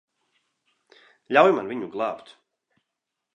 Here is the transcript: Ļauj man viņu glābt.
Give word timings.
Ļauj 1.37 1.53
man 1.59 1.69
viņu 1.73 1.91
glābt. 1.97 2.33